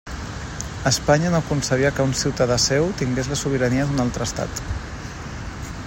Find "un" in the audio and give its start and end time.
2.09-2.15